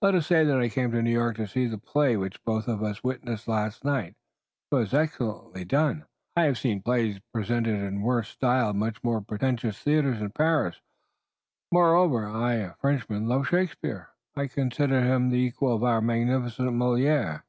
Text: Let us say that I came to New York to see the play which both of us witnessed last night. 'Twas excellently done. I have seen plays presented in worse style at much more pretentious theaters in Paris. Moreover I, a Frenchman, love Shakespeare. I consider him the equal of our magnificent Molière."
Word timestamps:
Let 0.00 0.14
us 0.14 0.28
say 0.28 0.44
that 0.44 0.60
I 0.60 0.68
came 0.68 0.92
to 0.92 1.02
New 1.02 1.10
York 1.10 1.34
to 1.38 1.46
see 1.48 1.66
the 1.66 1.76
play 1.76 2.16
which 2.16 2.40
both 2.44 2.68
of 2.68 2.84
us 2.84 3.02
witnessed 3.02 3.48
last 3.48 3.84
night. 3.84 4.14
'Twas 4.70 4.94
excellently 4.94 5.64
done. 5.64 6.04
I 6.36 6.42
have 6.44 6.56
seen 6.56 6.82
plays 6.82 7.18
presented 7.34 7.82
in 7.82 8.02
worse 8.02 8.28
style 8.28 8.68
at 8.68 8.76
much 8.76 9.02
more 9.02 9.20
pretentious 9.20 9.80
theaters 9.82 10.20
in 10.20 10.30
Paris. 10.30 10.80
Moreover 11.72 12.24
I, 12.28 12.52
a 12.52 12.74
Frenchman, 12.74 13.26
love 13.26 13.48
Shakespeare. 13.48 14.10
I 14.36 14.46
consider 14.46 15.00
him 15.02 15.30
the 15.30 15.38
equal 15.40 15.74
of 15.74 15.82
our 15.82 16.00
magnificent 16.00 16.70
Molière." 16.76 17.42